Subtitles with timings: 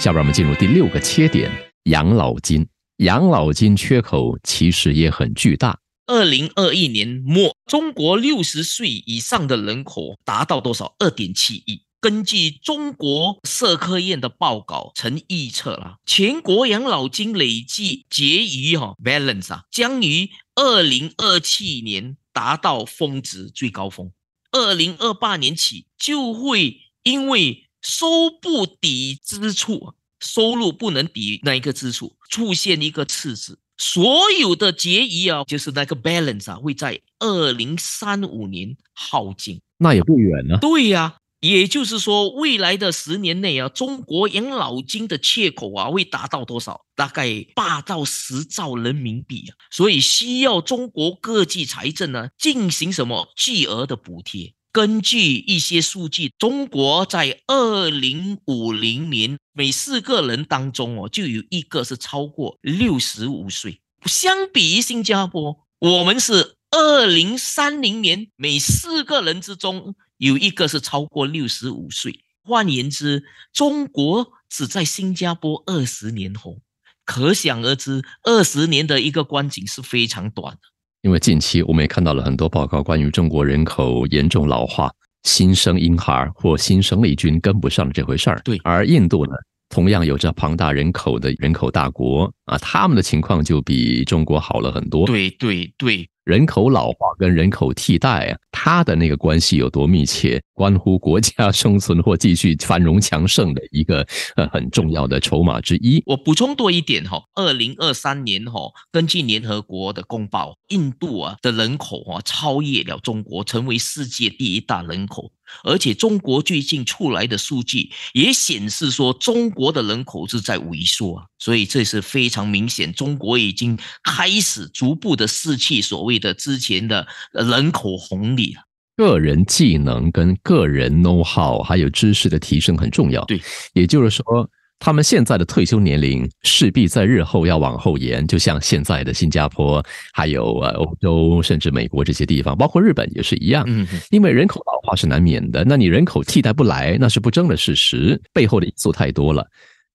[0.00, 2.66] 下边我们进入第六个切点：养老金。
[3.00, 5.78] 养老金缺口其实也很巨大。
[6.06, 10.94] 二零二一年末，中国六十岁以上的人口达到多少？
[11.00, 11.82] 二点七亿。
[12.00, 24.10] 根据中国社科院的报告，曾预测了全国养老金累计结余哈 balance 啊，将于二零二七年达到峰值最高峰，
[24.50, 40.58] 二零二八年起就会因为收不抵支出，收入不能抵那一个支出，出现一个赤字，所有的结余啊，就是那个 balance 啊，会在二零三五年耗尽，那也不远呢。
[40.60, 41.16] 对呀。
[41.40, 46.82] 也就是说，未来的十年内啊，中国养老金的缺口啊会达到多少？
[46.94, 54.52] 大概八到十兆人民币啊，所以需要中国各级财政呢进行什么巨额的补贴。
[54.72, 63.80] 根据一些数据，中国在二零五零年每四个人当中哦，就有一个是超过六十五岁。
[64.06, 69.94] 相比于新加坡，我们是二零三零年每四个人之中。
[70.18, 76.58] 有一个是超过六十五岁，换言之，中国只在新加坡二十年后，
[77.06, 80.60] 可想而知，二十年的一个观景是非常短的。
[81.02, 84.90] 因为近期我们也看到了很多报告，关于中国人口严重老化、
[85.22, 88.40] 新生婴孩或新生力军跟不上这回事儿。
[88.44, 89.32] 对，而印度呢，
[89.70, 95.06] 同样有着庞大人口的人口大国啊，他们的情况就比中国好了很多。
[95.06, 96.06] 对对对。
[96.30, 106.00] 人口老化跟人口替代啊，它的那个关系有多密切，关乎国家生存或继续繁荣强盛的一个 呃很重要的筹码之一。
[106.06, 115.32] 我补充多一点哈，二零二三年哈，根据联合国的公报，印度啊的人口啊超越了中国，成为世界第一大人口。
[115.64, 128.62] 而且中国最近出来的数据也显示说，中国的人口是在萎缩啊，所以这是非常明显，中国已经开始逐步的失去所谓的之前的人口红利了。
[128.96, 133.24] 个人技能跟个人 know how 还有知识的提升很重要。
[133.24, 133.40] 对，
[133.72, 134.50] 也就是说。
[134.80, 143.62] 他们现在的退休年龄势必在日后要往后延，就像现在的新加坡，还有呃欧洲，甚至美国这些地方，包括日本也是一样。
[143.68, 149.46] 嗯，因为人口老化是难免的，那你人口替代不来，那是不争的事实，背后的因素太多了。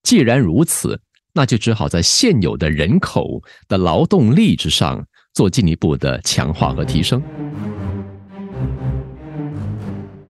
[0.03, 0.99] 既然如此，
[1.33, 5.03] 那就只好在现有的人口的劳动力之上
[5.33, 7.19] 做进一步的强化和提升。